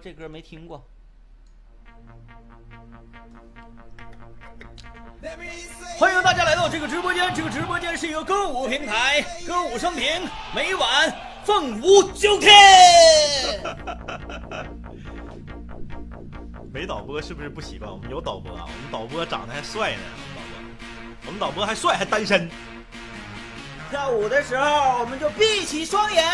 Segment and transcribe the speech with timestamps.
[0.00, 0.84] 这歌没听过。
[5.98, 12.50] 欢迎大家来到这个直播间，这个直播间是一个歌舞平台，歌舞升平，每晚凤舞九天。
[16.72, 17.90] 没导播是不是不习惯？
[17.90, 20.02] 我们有导播啊，我们导播长得还帅呢，
[20.34, 20.50] 导播
[21.26, 22.48] 我们导播还帅还单身。
[23.90, 26.24] 跳舞的时候，我们就闭起双眼。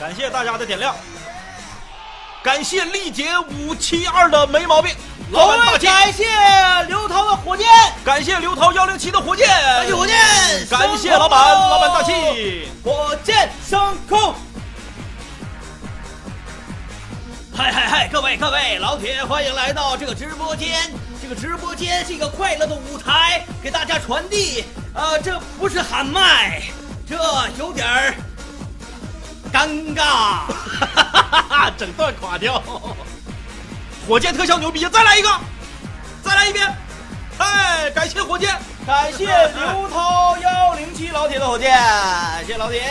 [0.00, 0.96] 感谢大家的点亮，
[2.42, 4.96] 感谢丽姐五七二的没毛病，
[5.30, 5.84] 老板大气。
[5.84, 6.24] 感谢
[6.88, 7.66] 刘涛的火箭，
[8.02, 10.16] 感谢刘涛幺零七的火箭，感谢火箭，
[10.70, 14.34] 感谢老板，老板大气，火箭升空。
[17.54, 20.90] 嗨嗨嗨，各位各位，老铁，欢迎来到这个直播间。
[21.20, 24.64] 这个直播间是一个快乐的舞台，给大家传递。
[24.94, 26.62] 呃，这不是喊麦，
[27.06, 27.16] 这
[27.58, 28.14] 有点儿
[29.52, 30.46] 尴尬，
[31.76, 32.62] 整段垮掉。
[34.08, 35.28] 火箭特效牛逼，再来一个，
[36.22, 36.74] 再来一遍。
[37.38, 41.76] 哎，感谢火箭，感谢刘涛幺零七老铁的火箭，
[42.46, 42.82] 谢谢老铁。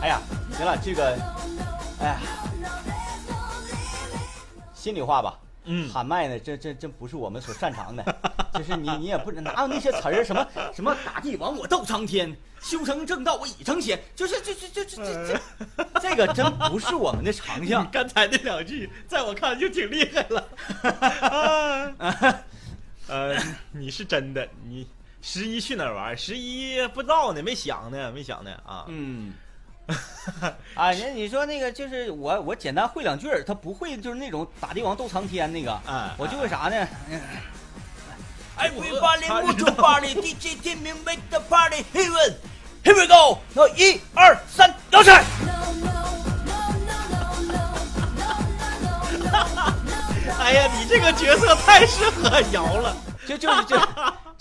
[0.00, 0.20] 哎呀。
[0.54, 1.18] 行了，这个，
[1.98, 2.16] 哎呀，
[4.74, 5.34] 心里话吧，
[5.64, 8.04] 嗯，喊麦呢，这这这不是我们所擅长的，
[8.54, 15.40] 就是你你也不哪有那些词儿，什么什么打帝王我斗苍天，修成正道我已成仙，就是这这这这这
[15.76, 17.88] 这，这个真不是我们的长项。
[17.92, 20.48] 刚才那两句，在我看就挺厉害了。
[23.08, 23.36] 呃，
[23.72, 24.86] 你是真的，你
[25.20, 26.16] 十一去哪儿玩？
[26.16, 28.86] 十一不知道呢，没想呢，没想呢啊。
[28.88, 29.32] 嗯。
[30.74, 36.88] 啊，那你说那个就是我，我简单会两句儿，他不会就是那种打帝王斗苍天那个，啊，我就会啥呢？
[38.56, 45.24] 哎，我巴黎木头巴黎，DJ 天明 make the party heaven，here we go，那一二三，摇起来！
[50.38, 53.76] 哎呀，你这个角色太适合摇了，就就就。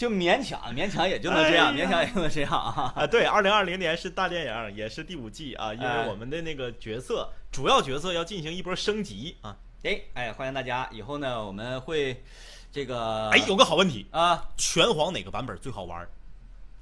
[0.01, 2.91] 就勉强，勉强也就能这样，勉强也就能这样啊！
[2.95, 9.55] 啊，对，二零二零年是大电影，也是第五季啊，因为我们的那个角色，主要角色要进行一波升级啊！
[9.83, 12.23] 哎哎，欢迎大家，以后呢我们会
[12.71, 16.09] 这个哎，有个好问题啊，拳皇哪个版本最好玩？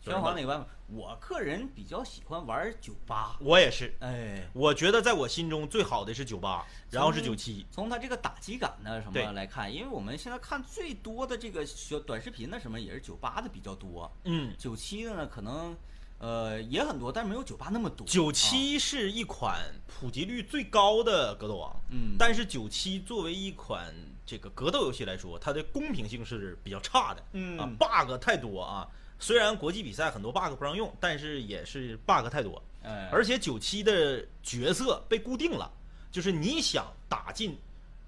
[0.02, 0.98] 拳皇哪个版本？
[0.98, 3.96] 我个人比较喜欢玩九八，我也是。
[4.00, 7.66] 哎，我觉得在我心中最好的是九八，然后是九七。
[7.70, 14.12] 从它这个打击感呢什么来看，因为我们现在看最多的这个小短视频呢什么也是九八的比较多。
[14.24, 15.78] 嗯，九七的呢可能
[16.18, 18.08] 呃也很多，但是没有九八那么多。
[18.08, 21.76] 九七是一款普及率最高的格斗王。
[21.90, 23.94] 嗯，但是九七作为一款
[24.26, 27.24] 这个格斗游戏来说，它的公平性是比较差的。
[27.34, 28.88] 嗯啊，bug 太多啊。
[29.19, 32.62] 虽然国际比赛很多 bug 不让用，但是也是 bug 太多。
[32.84, 35.69] 哎，而且九七的角色被固定了，
[36.12, 37.57] 就是你想打进，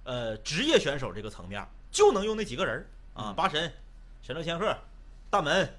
[0.05, 1.61] 呃，职业选手这个层面，
[1.91, 3.71] 就能用那几个人啊，八神、
[4.23, 4.73] 神乐千鹤、
[5.29, 5.69] 大门，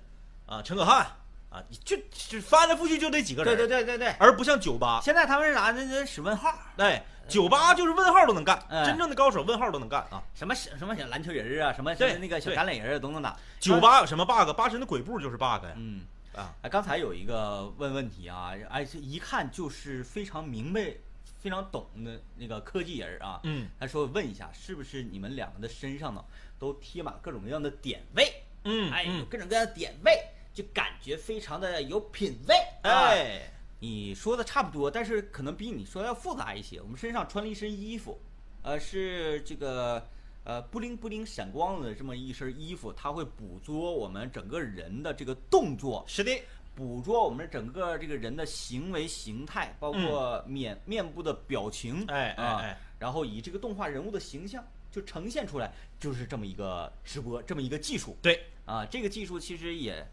[0.47, 1.11] 啊，陈可汗，
[1.53, 3.57] 啊，就就翻来覆去就这几个人。
[3.57, 4.17] 对对对对对。
[4.19, 5.71] 而不像酒吧，现在他们是啥？
[5.71, 6.53] 那那使问号。
[6.77, 7.03] 对。
[7.29, 10.21] 酒吧就是问号都能干，真正的高手问号都能干啊！
[10.35, 13.37] 什么什么小篮球人啊，什么什么那个小橄榄人啊，都能打。
[13.61, 14.53] 酒吧有什么 bug？
[14.57, 15.73] 八神的鬼步就是 bug 呀。
[15.77, 16.03] 嗯
[16.35, 20.93] 啊，哎，刚才有一个问问题啊，哎，一看就是非常明白、
[21.41, 23.41] 非常懂的那个科技人啊。
[23.45, 26.23] 嗯，他说问一下，是不是你们两个的身上呢
[26.59, 28.43] 都贴满各种各样的点位？
[28.65, 30.13] 嗯，哎，有各种各样的点位，
[30.53, 32.55] 就感觉非常的有品位。
[32.83, 33.49] 哎。
[33.85, 36.81] 你说的差不多，但是可能比你说的要复杂一些。
[36.81, 38.17] 我们身上穿了一身衣服，
[38.63, 40.01] 呃，是这个
[40.45, 46.31] 呃布灵布灵闪光的这么一身衣服，它会捕捉我们整个人的这个动作，是的，
[46.77, 58.17] 捕捉我们整个这个人的行为形态，包括面面部的表情，哎哎，然后以这个动画人物的形象就呈现出来，就是这么一个直播，这么一个技术。
[58.23, 60.07] 对，啊，这个技术其实也，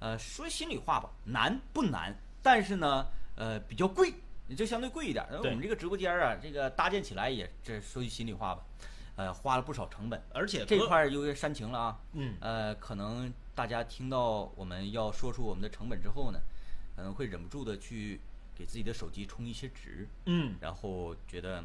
[0.00, 2.14] 呃，说心里话吧，难不难？
[2.42, 4.12] 但是呢，呃，比较贵，
[4.46, 5.26] 也就相对贵一点。
[5.30, 8.64] 我们这个直播间啊，这个搭建起来也，这说句心里话吧，
[9.16, 10.22] 呃，花了不少成本。
[10.32, 16.38] 而且这块儿又煽情了啊，嗯，呃，可能大家听到我们要说出我们的成本之后呢，
[16.94, 18.20] 可能会忍不住的去
[18.54, 21.62] 给自己的手机充一些值，嗯，然后觉得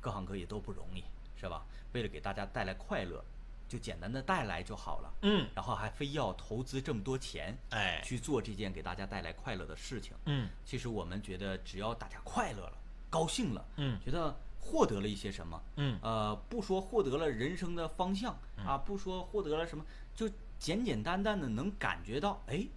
[0.00, 1.02] 各行各业都不容易，
[1.40, 1.64] 是吧？
[1.92, 3.22] 为了给大家带来快乐。
[3.72, 12.74] 就简单的带来就好了，嗯，然后还非要投资这么多钱，哎，去做这件给大家带来快乐的事情，嗯，其实我们觉得只要大家快乐了，
[13.08, 19.82] 高兴了，嗯，觉得获得了一些什么，嗯，呃，不说获得了人生的方向啊，不说获得了什么，
[20.14, 20.28] 就
[20.58, 22.68] 简简单单的能感觉到，哎，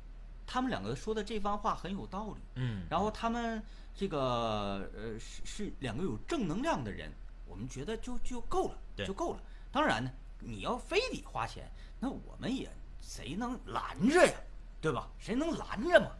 [0.47, 3.62] 他们两个说的这番话很有道理，嗯，然后他们
[3.94, 7.12] 这个呃是是两个有正能量的人，
[7.50, 9.42] 我们觉得就就够了，就够了。
[9.74, 10.09] 当然呢，
[10.45, 11.69] 你要非得花钱，
[12.00, 12.69] 那我们也
[13.01, 14.33] 谁能拦着呀？
[14.80, 15.09] 对吧？
[15.18, 16.12] 谁能拦着嘛？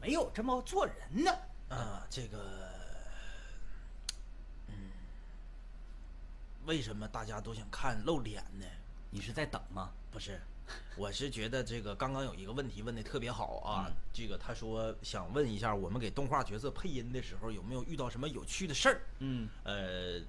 [0.00, 1.30] 没有这么做人的
[1.68, 2.38] 啊，这个，
[4.68, 4.74] 嗯，
[6.64, 8.64] 为什么大家都想看露脸呢？
[9.10, 9.90] 你是在等吗？
[10.10, 10.40] 不是。
[10.96, 19.02] 我是觉得这个刚刚有一个问题问的特别好啊，这个他说想问一下，我们给动画角色配音的时候有没有遇到什么有趣的事儿？
[19.18, 20.20] 嗯，呃，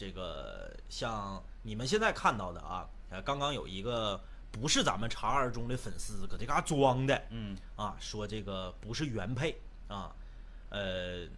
[0.00, 4.18] 这个像你们现在看到的啊，呃，刚刚有一个
[4.50, 10.10] 不是咱们茶二中的粉丝搁这嘎装的，嗯，啊，说这个不是原配啊，
[10.70, 11.28] 呃，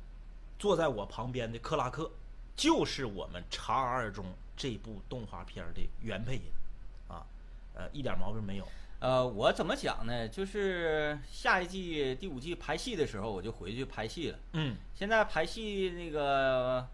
[0.60, 2.08] 坐在我旁边的克拉克
[2.54, 4.26] 就是我们茶二中
[4.56, 6.42] 这部动画片的原配音。
[7.74, 8.68] 呃，一点毛病没有。
[9.00, 10.28] 呃，我怎么讲呢？
[10.28, 14.38] 就是下一季第五季排戏的时候，我就回去拍戏了。
[14.52, 16.86] 嗯，现在拍戏那个，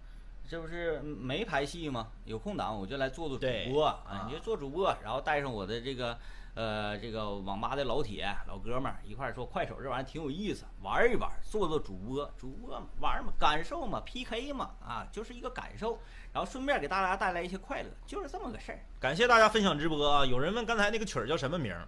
[0.49, 2.09] 这不是没排戏吗？
[2.25, 6.19] 有空档我就来做做主播啊，你就做主播，然后带上我的这个。
[6.55, 15.97] 呃，这个网吧的老铁、老哥们儿一块儿说，快手这玩意儿挺有意思，玩一玩，做做主播，主播嘛，玩嘛，感受嘛，PK 嘛，啊，就是一个感受，
[16.33, 18.81] 然后顺便给大家带来一些快乐，就是这么个事儿。
[18.99, 20.27] 感谢大家分享直播啊！
[20.27, 21.87] 有人问刚才那个曲儿叫什么名儿？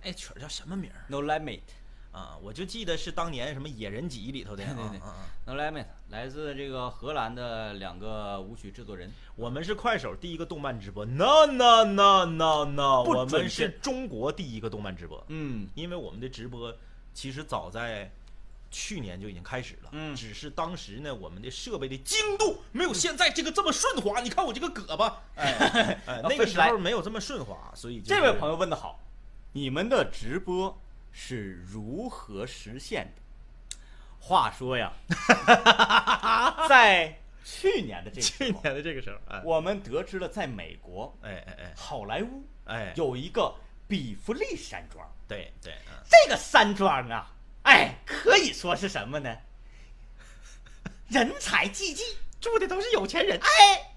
[0.00, 1.60] 哎，曲儿叫什么名儿？No limit。
[2.12, 5.00] 啊，我就记得是当年什么《野人集》里头的， 对对对
[5.46, 9.12] ，No Limit，来自这个荷兰的两个舞曲制作人。
[9.36, 15.24] 我们是快手第一个动漫直播，No No No No No，我们是中国第一个动漫直播。
[15.28, 16.74] 嗯，因为我们的直播
[17.14, 18.10] 其实早在
[18.72, 24.20] 去年就已经开始了，嗯，只是当时呢，我们的设备的精度没有现在这个这么顺滑。
[24.20, 28.98] 你看我这个胳膊， 哎，那个时候没有这么顺滑，所以这位朋友问的好，
[29.52, 30.76] 你们的直播。
[31.12, 33.22] 是如何实现的？
[34.22, 34.92] 话说呀，
[36.68, 43.54] 在去年的这个去年的这个时候，我们得知了在美国，哎哎哎，好莱坞，哎，有一个
[43.88, 45.10] 比弗利山庄。
[45.26, 45.74] 对对，
[46.10, 49.34] 这个山庄啊，哎，可以说是什么呢？
[51.08, 52.02] 人才济济，
[52.42, 53.40] 住的都是有钱人。
[53.40, 53.94] 哎，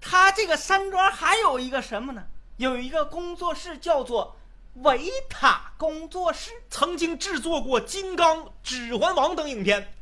[0.00, 2.26] 他这个山庄还有一个什么呢？
[2.56, 4.34] 有一个工作室叫做。
[4.74, 9.92] 维塔工作室曾经制作过《金刚》《指环王》等影片，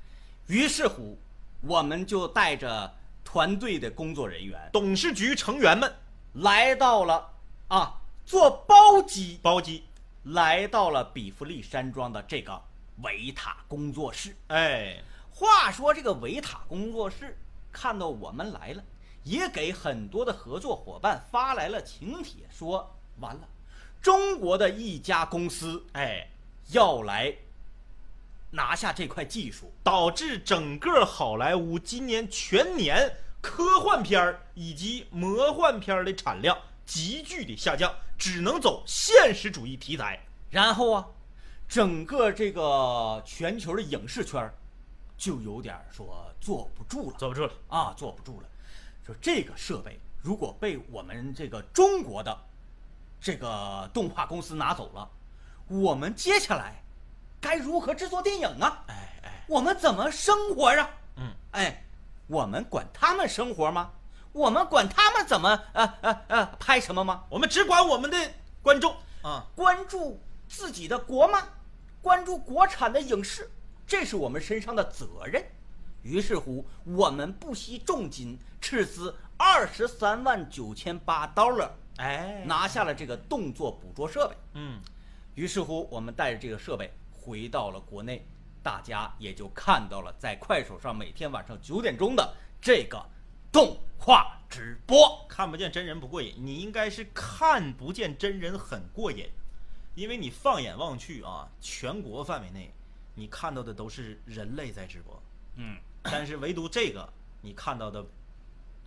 [0.49, 1.19] 于是乎，
[1.63, 5.91] 我们就带着团队的工作人员、董事局成员们，
[6.35, 7.31] 来到了
[7.69, 9.85] 啊，做包机，包机，
[10.25, 12.61] 来到了比弗利山庄的这个
[13.03, 14.37] 维塔工作室。
[14.49, 17.39] 哎，话说这个维塔工作室
[17.73, 18.85] 看到我们来了，
[19.23, 23.49] 也给很多的合作伙伴发来了请帖，说完了。
[24.07, 26.29] 中国的一家公司，哎，
[26.71, 27.35] 要来
[28.53, 40.25] 拿下这块技术，导致整个好莱坞今年全年科幻片儿以及魔幻片儿的产量急剧的下降，只能走现实主义题材。
[40.51, 41.05] 然后啊，
[41.69, 44.49] 整个这个全球的影视圈
[45.19, 48.49] 就有点说坐不住了，坐不住了啊，坐不住了。
[49.05, 52.39] 说这个设备如果被我们这个中国的。
[53.21, 55.09] 这个动画公司拿走了，
[55.69, 56.83] 我们接下来
[57.41, 58.85] 该如何制作电影啊？
[58.89, 58.95] 哎
[59.25, 60.91] 哎，我们怎么生活啊？
[61.17, 61.85] 嗯，哎，
[62.27, 63.91] 我们管他们生活吗？
[64.33, 67.25] 我们管他们怎么呃呃呃拍什么吗？
[67.31, 68.17] 我们只管我们的
[68.63, 71.43] 观众啊，关注自己的国漫，
[72.03, 73.51] 关注国产的影视，
[73.87, 75.43] 这是我们身上的责任。
[76.03, 81.75] 于是乎，我们不惜重金斥资二十三万九千八刀了。
[81.97, 84.81] 哎，拿下了这个动作捕捉设备，嗯，
[85.35, 88.27] 于是乎我们带着这个设备回到了国内，
[88.63, 93.03] 大家也就看到了在快手上每天晚上九点钟的这个
[93.51, 95.25] 动画直播。
[95.27, 99.27] 看不见真人不过瘾，你应该是看不见真人很过瘾，
[99.95, 102.71] 因为你放眼望去啊，全国范围内
[103.15, 105.23] 你看到的都是人类在直播，
[105.55, 107.11] 嗯，但是唯独这个
[107.41, 108.05] 你看到的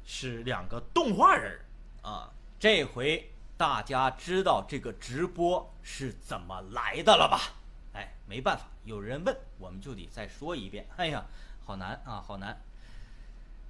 [0.05, 1.65] 是两个动画人儿
[2.07, 2.31] 啊。
[2.59, 7.39] 这回大家知道这个直播是怎么来的了吧？
[7.93, 10.85] 哎，没办法，有人问，我们就得再说一遍。
[10.97, 11.25] 哎呀，
[11.65, 12.61] 好难啊，好难！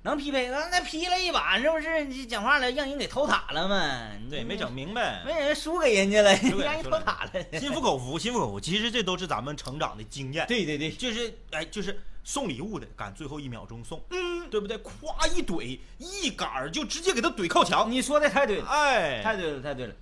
[0.03, 0.47] 能匹配？
[0.47, 4.11] 那那劈了一把，这不是你讲话了，让人给偷塔了吗？
[4.29, 7.59] 对，没整明白，没人输给人家了，让人偷塔了。
[7.59, 8.59] 心服口服，心服口服。
[8.59, 10.47] 其实这都是咱们成长的经验。
[10.47, 14.77] 对对对，就是哎，就是送礼物的，赶最后一秒钟送，嗯，对不对？
[14.77, 17.91] 夸一怼，一杆儿就直接给他怼靠墙。
[17.91, 19.93] 你说的太对了，哎，太对了，太对了。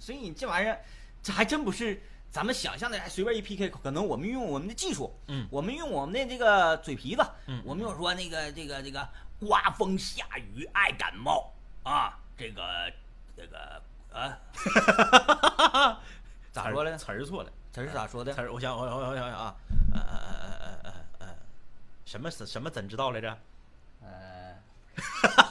[0.00, 0.80] 所以你这玩意儿，
[1.22, 2.02] 这还真不是
[2.34, 11.52] 咱们想象的随便一 PK，可能我们用我们的技术，嗯，我们用我们的这个嘴皮子，嗯，我们就说那个这个这个刮风下雨爱感冒
[11.84, 12.92] 啊，这个
[13.36, 13.80] 这个
[14.12, 14.36] 啊，
[16.50, 16.98] 咋说的？
[16.98, 18.34] 词儿错了，词儿咋说的？
[18.34, 19.54] 词儿，我想我我我想想啊，
[19.92, 21.28] 呃呃呃呃呃呃，
[22.04, 23.38] 什么什么怎知道来着？
[24.02, 24.56] 呃。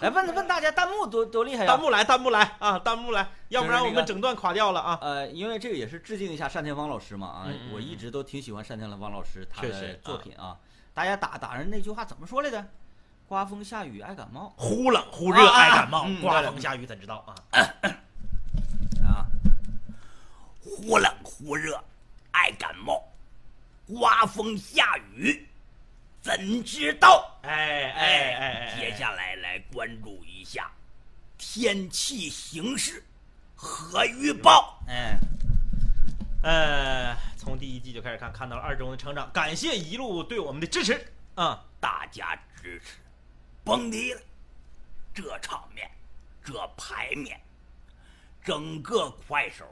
[0.00, 1.70] 来问问大家，弹幕多多厉害呀！
[1.70, 2.78] 弹幕来，弹幕来啊！
[2.78, 4.98] 弹幕来，要不然我们整段垮掉了啊！
[5.02, 7.46] 呃，因为这个也是致敬一下单田芳老师嘛啊！
[7.72, 10.56] 我一直都挺喜欢单田芳老师他的作品啊。
[10.94, 12.64] 大家打打人那句话怎么说来着？
[13.28, 16.06] 刮风下雨爱感冒，忽冷忽热爱感冒。
[16.20, 17.34] 刮风下雨怎知道啊？
[19.04, 19.26] 啊，
[20.60, 21.78] 忽冷忽热
[22.32, 23.04] 爱感冒，
[23.86, 25.46] 刮风下雨。
[26.22, 27.38] 怎知道？
[27.42, 28.76] 哎哎哎！
[28.78, 30.70] 接下来来关注一下
[31.38, 33.02] 天气形势
[33.54, 34.78] 和预报。
[34.86, 35.18] 哎，
[36.42, 41.02] 呃，从第一季就开始看，看到了二中的成长，感谢一路对我们的支持
[41.36, 41.64] 啊！
[41.80, 42.98] 大家支持，
[43.64, 44.20] 甭提了，
[45.14, 45.90] 这场面，
[46.44, 47.40] 这牌面，
[48.44, 49.64] 整个快手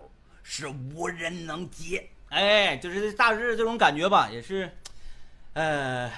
[0.42, 2.08] 是无人能接。
[2.30, 4.74] 哎，就是大致这种感觉吧，也是，
[5.52, 6.10] 呃。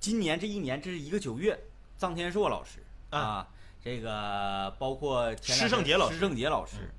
[0.00, 1.56] 今年这一年，这是一个九月，
[2.00, 3.46] 臧天朔老师啊，
[3.84, 6.90] 这个包括施圣杰老师，施圣杰老师，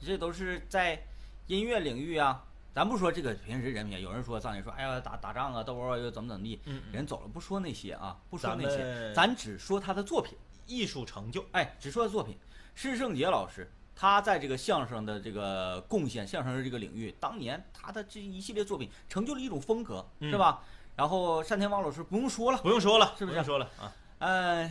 [0.00, 1.04] 这都是在
[1.48, 2.42] 音乐领域啊。
[2.74, 6.58] 咱不说这个平时人品，有人说臧天朔，哎呀打打仗啊，斗殴又怎么怎么地，
[6.92, 10.34] 人走了不说那些啊，不说那些，咱只说他的作品，
[10.66, 12.38] 艺术成就，哎，只说作品。
[12.74, 20.62] 施圣杰老师，他在这个相声的这个贡献，相声的这个领域，当年他的这一系列作品，成就了一种风格，是吧？
[20.96, 23.32] 然后单田芳老师不用说了，不用说了，是不是？
[23.32, 24.70] 不用说了啊，哎，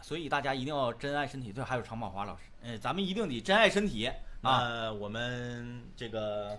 [0.00, 1.52] 所以大家一定要珍爱身体。
[1.52, 4.08] 对，还有常宝华老师，哎，咱们一定得珍爱身体
[4.42, 4.92] 啊。
[4.92, 6.56] 我们这个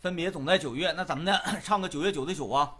[0.00, 2.74] 分别总在九月，那咱们呢 唱个九月九的九啊，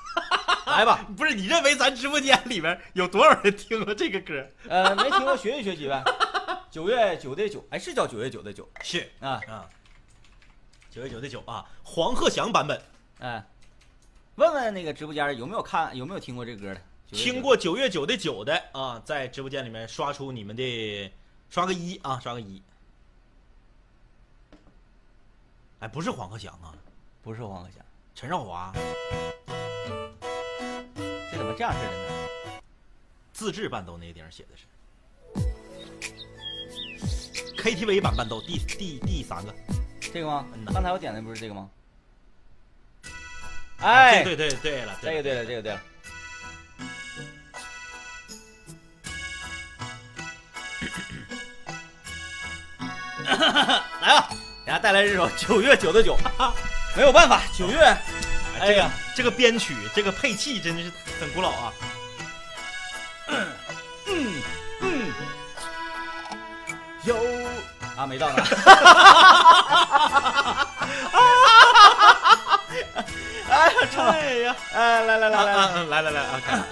[0.64, 1.06] 来吧。
[1.14, 4.48] 不是你认为咱直播间里面有多少人听过这个歌？
[4.66, 6.02] 呃，没听过，学习学习呗。
[6.72, 9.68] 九月九的九，哎，是叫九月九的九，是啊啊，
[10.90, 12.80] 九月九的九啊，黄鹤翔版本，
[13.18, 13.44] 哎。
[14.36, 16.80] 问问那个直播间有没有看有没有听过这歌的？
[17.10, 21.10] 听过九月九的九的啊，在直播间里面刷出你们的，
[21.48, 22.62] 刷个一啊，刷个一。
[25.78, 26.74] 哎，不是黄鹤翔啊，
[27.22, 27.82] 不是黄鹤翔，
[28.14, 28.72] 陈少华。
[31.30, 32.60] 这怎么这样式的呢？
[33.32, 34.66] 自制伴奏那个地方写的是
[37.62, 39.54] KTV 版伴奏第第第三个，
[40.12, 40.44] 这个吗？
[40.66, 41.70] 刚才我点的不是这个吗？
[43.80, 45.80] 哎，对对对了，这个对了，这个对了。
[54.00, 54.28] 来吧，
[54.64, 56.16] 给大家带来这首九月九的九，
[56.96, 57.96] 没有办法，九月，
[58.60, 60.90] 哎呀，这个编曲，这个配器真的是
[61.20, 61.72] 很古老啊。
[63.28, 63.46] 嗯
[64.80, 65.12] 嗯，
[67.04, 67.16] 有
[67.96, 68.44] 啊，没到呢。
[73.56, 76.66] 哎呀，哎呀，哎，来来来来来来来啊！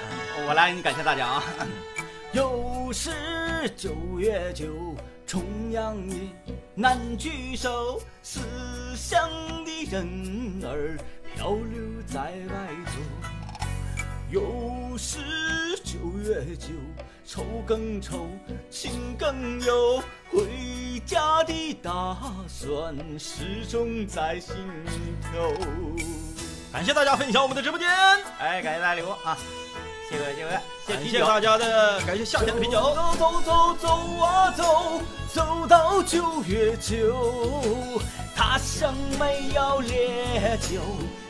[0.47, 1.43] 我来，你感谢大家啊！
[2.33, 4.95] 又是九月九，
[5.26, 6.17] 重阳夜，
[6.75, 8.41] 难聚首，思
[8.95, 9.31] 乡
[9.64, 10.99] 的人儿
[11.35, 12.93] 漂流在外头。
[14.31, 15.21] 又是
[15.83, 16.69] 九月九，
[17.25, 18.29] 愁更愁，
[18.69, 24.55] 情更忧，回家的打算始终在心
[25.33, 25.55] 头。
[26.75, 27.88] 感谢大家分享我们的直播间，
[28.37, 29.38] 哎，感谢大家礼物啊！
[30.11, 32.81] 谢谢谢谢感谢大家的，感谢夏天的啤酒。
[32.81, 35.00] 走走走走啊走，
[35.33, 37.16] 走到九月九，
[38.35, 40.81] 他乡没有烈酒，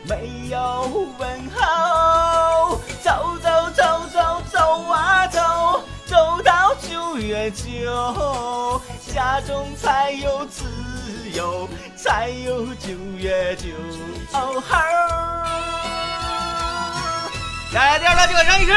[0.08, 2.80] 没有问候。
[3.02, 8.80] 走走走走走啊走，走到九月九，
[9.14, 10.64] 家中才有自
[11.34, 11.68] 由，
[12.04, 13.68] 才有九月九。
[14.34, 14.76] 哦吼！
[17.72, 18.72] 来，第二个就给张医师。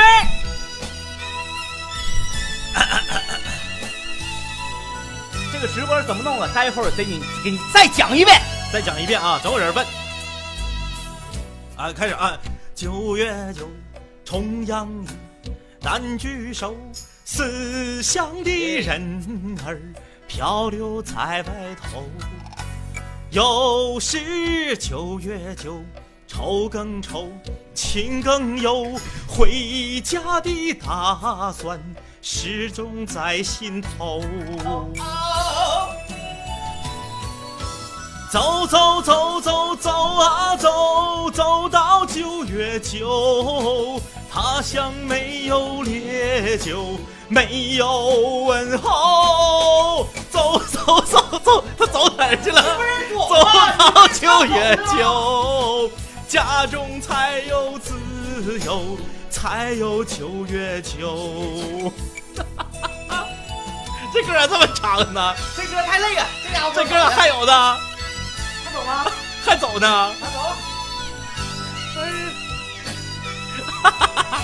[5.51, 6.50] 这个直播怎么弄啊？
[6.55, 8.41] 待会儿给你给你再讲一遍，
[8.72, 9.38] 再讲一遍啊！
[9.43, 9.86] 总有人问。
[11.75, 12.39] 啊，开始啊！
[12.74, 13.69] 九月九，
[14.24, 16.77] 重阳夜，难聚首，
[17.25, 19.81] 思乡的人儿
[20.29, 22.10] 漂流在外头。
[23.31, 25.81] 又是九月九，
[26.27, 27.27] 愁更愁，
[27.74, 28.93] 情更忧，
[29.27, 31.77] 回家的打算
[32.22, 34.22] 始终在心头。
[38.31, 47.88] 走走走走走啊走，走到九月九，他乡没有烈酒，没有
[48.46, 50.07] 问候。
[50.38, 52.62] 走走走走，他走哪儿去了？
[53.27, 53.44] 走
[53.91, 55.89] 到九月九，
[56.27, 57.96] 家中才有自
[58.63, 58.96] 由，
[59.32, 61.91] 才有九月九。
[64.13, 65.34] 这歌咋这么长呢？
[65.56, 66.24] 这歌太累了，
[66.75, 66.86] 这。
[66.86, 67.77] 歌还有呢。
[68.63, 69.06] 还走吗？
[69.44, 70.13] 还走呢？
[70.22, 70.38] 还走？
[73.82, 74.38] 哈哈哈哈！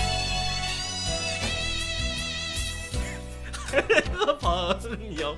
[4.14, 5.36] 和朋友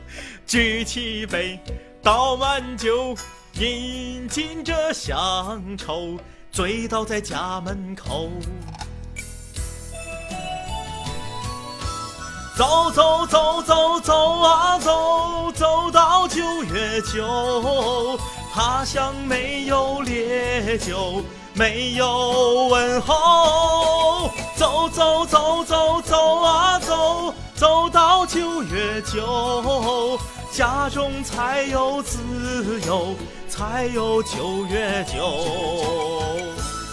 [0.48, 1.60] 举起杯，
[2.04, 3.16] 倒满酒，
[3.54, 6.18] 饮尽这乡愁，
[6.52, 8.30] 醉倒在家门口。
[12.56, 18.18] 走走走走走啊走，走到九月九。
[18.54, 21.24] 他乡没有烈酒，
[21.54, 24.30] 没有问候。
[24.56, 30.18] 走走走走走啊走，走到九月九，
[30.56, 33.14] 家中才有自由，
[33.50, 35.22] 才有九月九。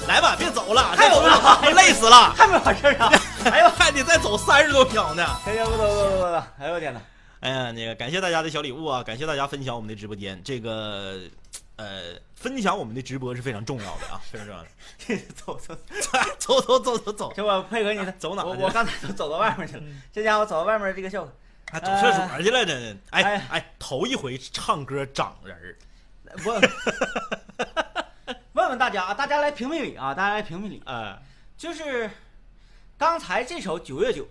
[0.08, 3.08] 来吧，别走了，还有呢，累死了， 还没完事儿啊？
[3.44, 5.24] 还有还得再走三十多秒呢。
[5.44, 7.00] 行行，不走不走不走，哎呦我天哪！
[7.38, 11.20] 哎呀，那个感谢大家的小礼物啊，感谢大家分享我们的直播间，这个。
[11.76, 14.68] 呃，分享我们的直播是非常重要的啊， 非常重要的。
[15.34, 15.74] 走走
[16.38, 18.44] 走走走走走，这我配合你的，走哪？
[18.44, 21.32] 我我刚才都走到外面去了，这家伙走到外面这个效果，
[21.70, 25.76] 还走厕所去了，这哎哎，头一回唱歌长人儿。
[26.44, 26.60] 我
[28.54, 31.18] 问问大家啊，大家来评评理啊，大家来评评理啊，
[31.56, 32.10] 就是
[32.98, 34.22] 刚才这首《九月九》，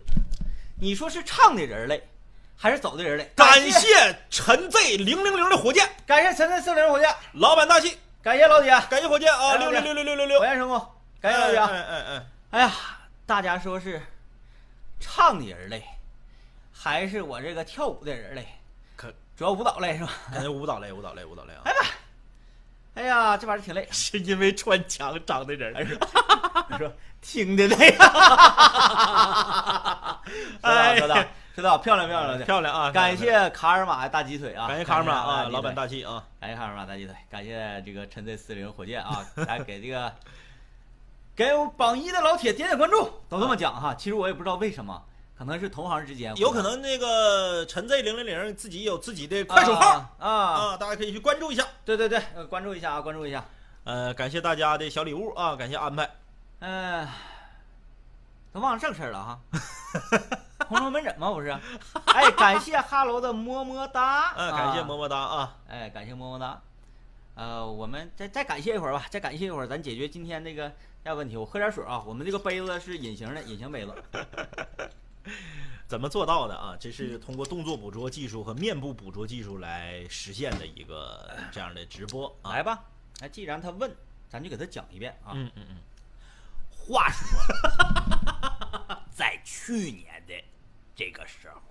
[0.79, 2.08] 你说是唱的人累？
[2.55, 3.32] 还是走的人嘞！
[3.36, 9.55] 感谢陈 Z 零零零的火箭，感谢陈 Z 四零火箭，老板大气，感谢老铁，感谢火箭啊！
[9.55, 10.88] 六六六六六六六，火箭成功，
[11.19, 11.60] 感谢老铁。
[11.60, 12.71] 嗯嗯嗯，哎呀，
[13.25, 13.99] 大家说是
[14.99, 15.84] 唱的人累，
[16.81, 18.47] 还是我这个跳舞的人累？
[18.95, 20.11] 可主要舞蹈累是吧？
[20.33, 21.61] 感觉舞蹈累，舞蹈累，舞蹈累啊！
[21.69, 21.77] 哎呀，
[22.95, 25.71] 哎呀，这玩意儿挺累， 是因为穿墙长的人，
[26.71, 26.91] 你说
[27.21, 27.95] 听的累。
[30.61, 31.27] 哎呀。
[31.53, 32.89] 知道漂亮漂亮漂亮啊！
[32.91, 34.69] 感谢卡尔玛大鸡腿啊！
[34.69, 36.23] 感谢卡尔玛啊，老板大气啊！
[36.39, 39.23] 感谢卡尔玛大鸡腿，感谢这个陈 Z 四零火箭啊！
[39.35, 40.11] 来给这个
[41.35, 43.93] 给我榜一的老铁点点关注，都这么讲哈。
[43.93, 45.03] 其实我也不知道为什么，
[45.41, 51.65] 可能是同行之间，有可能那个陈 Z 零零零自己有自己的快手号啊啊，大家可以去关注一下。
[51.84, 53.43] 对对对，关注一下啊，关注一下。
[53.84, 56.08] 呃，感谢大家的小礼物啊，感谢安排。
[56.60, 57.08] 嗯，
[58.54, 59.39] 都忘了正事了哈。
[60.69, 61.32] 红楼门诊吗？
[61.32, 61.49] 不是，
[62.06, 66.62] 哎，感谢哈喽的么么哒，嗯， 感谢么么哒啊，哎，感谢么么哒，
[67.34, 71.36] 呃，我们再再感谢一会儿吧，再感谢一会儿，咱解决今天这个大问题。
[71.36, 73.95] 我喝点水啊，我们这个杯子是隐形的，隐形杯子，
[75.88, 76.77] 怎么做到的啊？
[76.79, 82.34] 这是通过动作捕捉技术和面部捕捉技术来实现的一个这样的直播。
[82.43, 82.84] 来吧，
[83.19, 83.93] 那既然他问，
[84.29, 85.34] 咱就给他讲一遍啊。
[85.36, 85.77] 嗯嗯嗯。
[86.71, 87.39] 话说，
[89.12, 90.34] 在去年的。
[90.93, 91.62] 这个时候，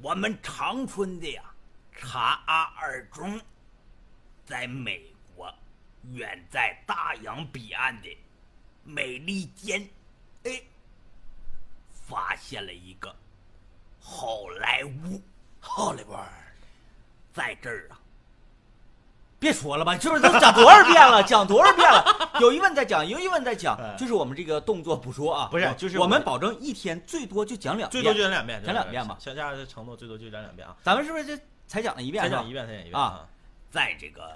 [0.00, 1.44] 我们长春的呀，
[1.92, 3.40] 查阿二中，
[4.44, 5.04] 在美
[5.36, 5.54] 国
[6.12, 8.08] 远在大洋彼岸的
[8.82, 9.88] 美利坚，
[10.44, 10.60] 哎，
[12.06, 13.14] 发现了一个
[14.00, 15.22] 好莱坞，
[15.60, 16.16] 好莱坞，
[17.32, 18.00] 在这儿啊。
[19.38, 29.18] 别说了吧，就是都讲多少遍了， 讲多少遍了，有疑问再讲，有疑问再讲，就是我们这个动作捕捉啊，不是，就是我们保证一天最多就讲两，最多就讲两遍，讲两遍吧。
[29.20, 30.74] 小佳承诺最多就讲两遍啊。
[30.82, 31.36] 咱们是不是就
[31.66, 32.24] 才讲了一遍？
[32.24, 33.28] 才讲一遍，才讲一遍啊。
[33.70, 34.32] 在这个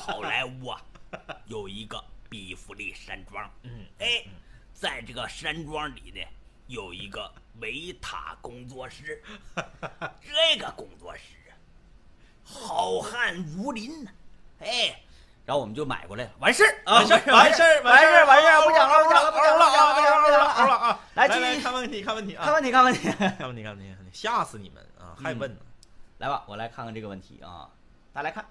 [0.00, 0.80] 好莱坞啊，
[1.46, 4.24] 有一个比弗利山庄，嗯，哎，
[4.72, 6.20] 在这个山庄里呢，
[6.66, 9.22] 有一个维塔工作室，
[10.20, 11.22] 这个工作室。
[12.42, 14.10] 好汉如林呐，
[14.60, 15.00] 哎，
[15.46, 21.00] 然后我们就买过来了，完事儿啊，完事儿，完事儿，完事儿，完事儿，不讲了，不讲了，不讲了，不讲了，不讲了，不讲了啊！
[21.14, 25.16] 来，继续看问题，看问题啊，看问题，看问题，看问题，看问题，吓死你们啊！
[25.22, 25.60] 还问呢？
[26.18, 27.70] 来吧，我来看看这个问题啊，
[28.12, 28.44] 大家来看，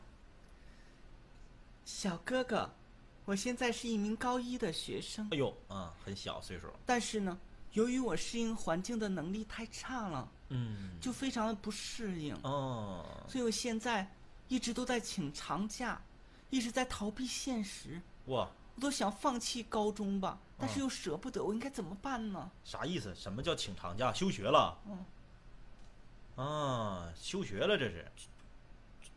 [1.85, 2.67] 小哥哥，
[3.25, 7.37] 我现在是一名高一的学生，哎呦，啊，很小岁数，但是呢，
[7.73, 10.31] 由于我适应环境的能力太差了。
[10.49, 14.07] 嗯，就非常的不适应哦，所以我现在
[14.47, 15.99] 一直都在请长假，
[16.51, 17.99] 一直在逃避现实。
[18.25, 22.51] 哇，我都想放弃高中吧，但是又舍不得，我应该怎么办呢？
[22.63, 23.15] 啥意思？
[23.15, 24.13] 什么叫请长假？
[24.13, 24.77] 休学了？
[26.37, 28.05] 嗯，啊，休学了这是？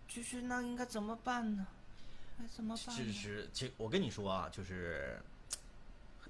[0.09, 1.67] 就是那应该怎么办呢？
[2.39, 2.97] 该怎么办？
[3.53, 5.21] 其我跟你说啊，就是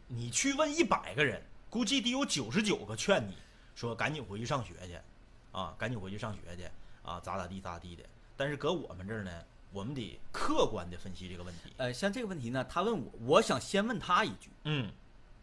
[0.09, 3.35] 你去问一百个人，估计得有九十九个劝你
[3.75, 4.99] 说赶紧回去上学去，
[5.53, 6.65] 啊，赶紧回去上学去，
[7.03, 8.03] 啊，咋咋地咋地的。
[8.37, 9.31] 但是搁我们这儿呢，
[9.73, 11.73] 我们得客观的分析这个问题。
[11.77, 14.91] 呃，像这个问题呢，他问我，我想先问他一句，嗯，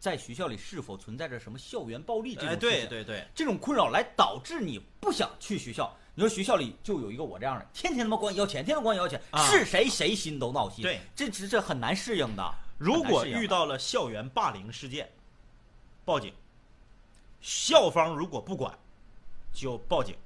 [0.00, 2.50] 在学校里是否存在着什么校园暴力这种？
[2.50, 5.94] 哎，对对对，这种困扰来导致你不想去学校。
[6.16, 10.82] 你说学校里就有一个我这样的，天天他妈管你要钱，天天管你要钱，是谁谁心都闹心。
[10.82, 12.54] 对，这这这很难适应的。
[12.78, 15.10] 如果遇到了校园霸凌事件，
[16.04, 16.32] 报警。
[17.40, 18.78] 校方如果不管，
[19.52, 20.16] 就报警。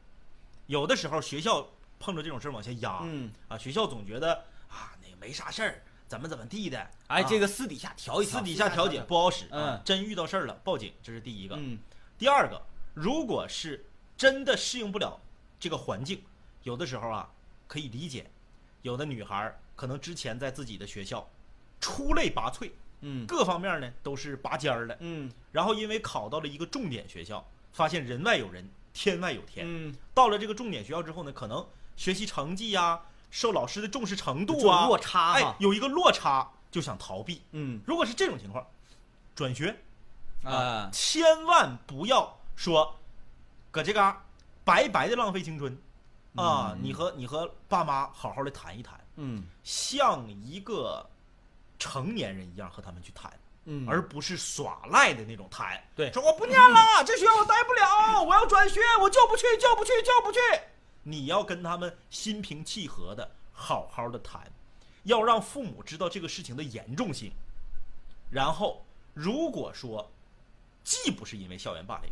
[0.67, 1.67] 有的时候学校
[1.99, 4.35] 碰着这种事儿往下压，嗯啊，学校总觉得
[4.69, 9.49] 啊那个没啥事儿，怎么怎么地的，哎，这个私底下调一私底下调解不好使。
[9.51, 11.57] 嗯，真遇到事儿了，报警，这是第一个。
[11.59, 11.79] 嗯，
[12.19, 12.61] 第二个，
[12.95, 13.85] 如果是
[14.17, 15.21] 真的适应不了。
[15.61, 16.23] 这个环境，
[16.63, 17.29] 有的时候啊
[17.67, 18.31] 可以理解，
[18.83, 21.29] 有的女孩可能之前在自己的学校
[21.81, 38.67] 出类拔萃，嗯，各方面呢都是拔尖儿的，嗯，然后因为考到了一个重点学校，发现人外有人，天外有天，嗯，到了这个重点学校之后呢，可能学习成绩呀，受老师的重视程度啊，落差，哎，有一个落差就想逃避，嗯，如果是这种情况，
[39.35, 39.77] 转学
[40.45, 42.97] 啊，千万不要说
[43.71, 44.25] 搁这嘎。
[44.65, 45.75] 白白的浪费青春，
[46.37, 46.77] 啊！
[46.79, 51.09] 你和你和爸妈好好的谈一谈，嗯，像一个
[51.79, 53.33] 成年人一样和他们去谈，
[53.65, 55.83] 嗯，而不是耍赖的那种谈。
[55.95, 60.39] 对，说我不念了， 这学校我待不了，我要转学，我就不去，就不去，就不去。
[61.03, 64.51] 你要跟他们心平气和的好好的谈，
[65.05, 67.33] 要让父母知道这个事情的严重性。
[68.31, 70.11] 然后，如果说
[70.85, 72.11] 既不是因为校园霸凌。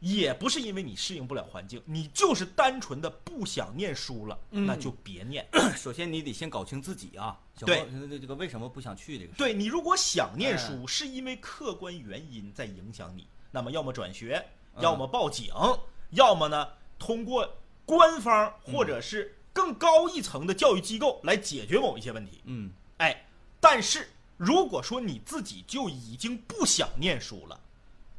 [0.00, 5.44] 也不是因为你适应不了环境，你就是单纯的不想念书了，那就别念。
[5.76, 7.84] 首先你得先搞清自己啊，对，
[8.20, 9.32] 这个为什么不想去这个？
[9.34, 14.44] 对你如果想念书，是因为客观原因在影响你，那么要么转学，
[14.78, 15.50] 要么报警，
[16.10, 22.40] 要么呢通过官方或者是更高一层的教育机构来解决某一些问题。
[22.44, 23.26] 嗯，哎，
[23.58, 27.58] 但是如果说你自己就已经不想念书了，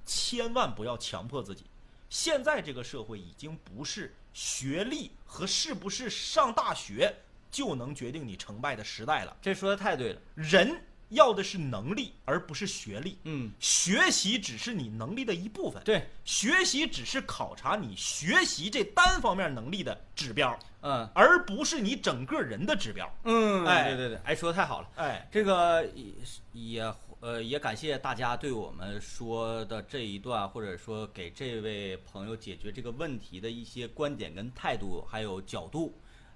[0.06, 1.63] 千万不要强迫自己。
[2.10, 7.15] 现在这个社会已经不是学历和是不是上大学
[7.52, 9.38] 就能决定你成败的时代了。
[9.41, 13.17] 这说的太对了，人要的是能力，而不是学历。
[13.24, 15.84] 嗯，学习只是你能力的一部分。
[15.84, 20.58] 对，学习只是考察你学习这单方面能力的指标。
[20.82, 23.12] 嗯，而不是你整个人的指标。
[23.24, 24.89] 嗯，哎，对对对，哎，说的太好了。
[24.95, 26.13] 哎，这个也
[26.54, 26.93] 也。
[27.21, 35.93] 呃，也感谢大家对我们说的这一段，或者说给这位朋友解决这个问题的一些观点跟态度，还有角度，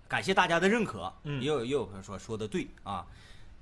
[0.09, 1.13] 感谢大家的认可。
[1.23, 3.07] 嗯，也有也有朋友说说的对啊，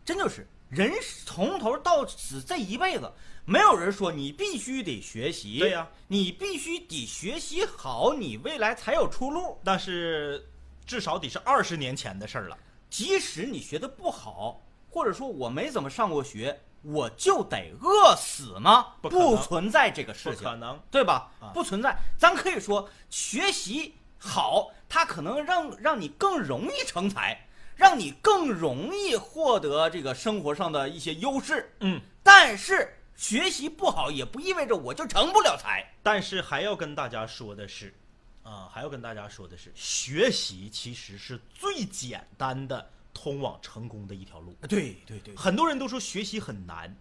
[0.03, 0.91] 真就是人
[1.23, 3.11] 从头到死这一辈子，
[3.45, 9.59] 没有人说你必须得学习，对呀，你必须得学习好，你未来才有出路。
[9.63, 10.43] 但是
[10.87, 12.57] 至少得是二十年前的事儿了。
[12.89, 16.61] 即使你学的不好，或者说我没怎么上过学。
[16.83, 18.95] 我就得饿死吗？
[19.03, 21.29] 不存在这个事情，不可能，对吧？
[21.53, 21.95] 不存在。
[22.17, 31.71] 咱可以说学习好，它可能让让你更容易成才，让你更容易获得这个生活上的一些优势。
[31.81, 35.87] 嗯，但是学习不好也不意味着我就成不了才。
[36.01, 37.93] 但是还要跟大家说的是，
[38.41, 42.89] 啊，还要跟大家说的是，学习其实是最简单的。
[43.13, 44.55] 通往成功的一条路。
[44.67, 46.95] 对对对，很多人都说学习很难，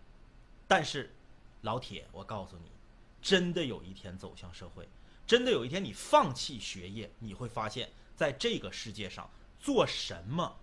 [0.66, 1.14] 但是，
[1.62, 2.70] 老铁，我告诉你，
[3.22, 4.88] 真的有一天走向社会，
[5.26, 10.56] 真的有一天你放弃学业，你会发现在这个世界上做什么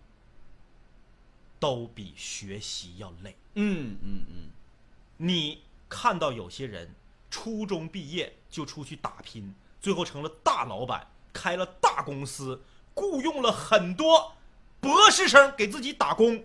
[1.60, 3.36] 都比学习要累。
[3.55, 4.49] 嗯嗯嗯，
[5.17, 6.93] 你看到有些人
[7.31, 12.62] 初中毕业就出去打拼，最后成了大老板，开了大公司，
[12.93, 14.33] 雇佣了很多。
[14.79, 16.43] 博士生给自己打工，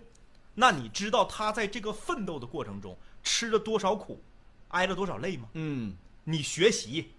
[0.55, 4.21] 那你知道他在这个奋斗的过程中吃了多少苦，
[4.69, 5.47] 挨了多少累吗？
[5.53, 7.11] 嗯，你学习，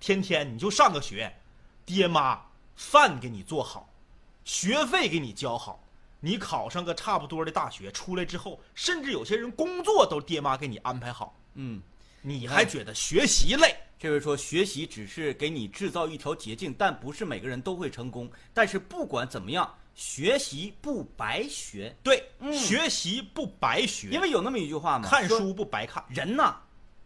[0.00, 1.32] 天天你就上个学，
[1.84, 2.40] 爹妈
[2.76, 3.88] 饭给你做好，
[4.44, 5.84] 学费给你交好，
[6.20, 11.36] 你考上个差不多的大学，出来之后，甚至有些人工作都爹妈给你安排好。
[11.54, 11.80] 嗯，
[12.22, 13.76] 你还觉得学习累？
[13.98, 18.30] 这位说学习只是给你制造一条捷径，但不是每个人都会成功。
[18.52, 19.72] 但是不管怎么样。
[19.94, 26.04] 学习不白学，对，学习不白学，因为有那么一句话嘛，看书不白看。
[26.08, 26.56] 人呐，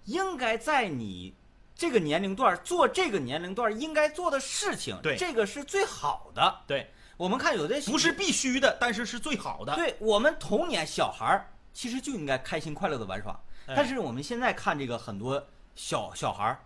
[0.05, 1.35] 应该在你
[1.75, 6.61] 这个年龄段做这个年龄段应该做的事情，对，这个是最好的。
[6.67, 9.75] 对，我们看有的不是必须的，但是是最好的。
[9.75, 15.47] 对我们童年小孩儿其实就应该开心快乐的玩耍，但是我们现在看这个很多
[15.77, 16.59] 小小孩儿，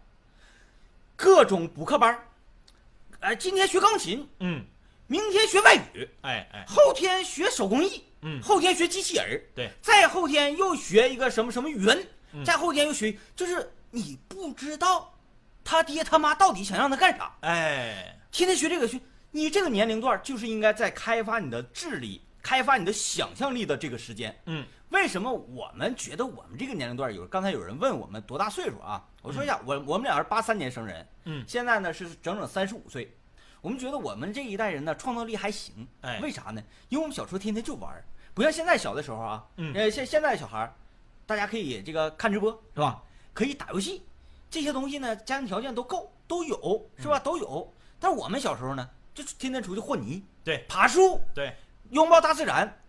[1.17, 2.27] 各种补课班儿，
[3.21, 4.65] 哎，今天学钢琴，嗯，
[5.07, 12.07] 明天学外语，哎哎，后天学手工艺，嗯，后天学机器人儿，对，再后天又学一个什么什么语文，
[12.45, 15.13] 再后天又学，就是你不知道
[15.63, 19.01] 他爹他妈到底想让他干啥，哎，天天学这个学。
[19.35, 24.39] 你这个年龄段就是应该在开发你的智力、开发你的想象力的这个时间。
[24.45, 27.27] 嗯，为什么我们觉得我们这个年龄段有？
[27.27, 29.03] 刚才有人问我们多大岁数啊？
[29.23, 33.11] 我说一下，我我们俩是八三年生人，嗯，现在呢是整整三十五岁。
[33.63, 35.89] 我们觉得我们这一代人呢创造力还行。
[36.03, 36.63] 哎，为啥呢？
[36.91, 37.91] 因为我们小时候天天就玩，
[38.35, 39.43] 不像现在小的时候啊。
[39.57, 40.71] 嗯，呃，现现在小孩，
[41.25, 43.03] 大家可以这个看直播是吧？
[43.33, 44.03] 可以打游戏，
[44.51, 47.19] 这些东西呢家庭条件都够，都有是吧？
[47.19, 47.73] 都有。
[47.99, 48.87] 但是我们小时候呢？
[49.15, 51.55] 就天天出去和泥，对，爬树，对，
[51.91, 52.81] 拥抱大自然，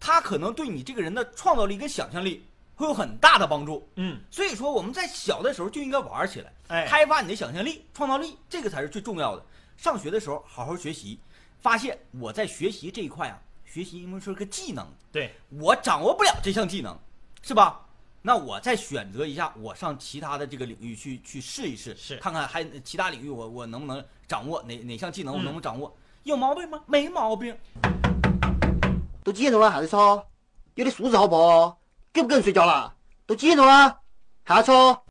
[0.00, 3.88] 它可能对你这个人的创造力跟想象力会有很大的帮助。
[3.94, 9.46] 嗯，所以说我们在小的时候就应该玩起来，哎，开发你的想象力、创造力，这个才是最重要的。
[9.76, 11.18] 上学的时候好好学习，
[11.60, 16.98] 发现我在学习这一块啊，学习因为是个技能，对我掌握不了这项技能，
[17.42, 17.80] 是吧？
[18.22, 25.94] 那我再选择一下，我上其他的这个领域去去试一试，是看看还其他领域我我能不能掌握哪哪项技能我能不能掌握？
[26.22, 26.80] 有毛病吗？
[26.86, 27.54] 没毛病。
[29.22, 30.26] 都几点钟了还在吵？
[30.74, 31.78] 有点素质好不好？
[32.12, 32.94] 给不给人睡觉了？
[33.26, 34.00] 都几点钟了？
[34.42, 35.02] 还要吵？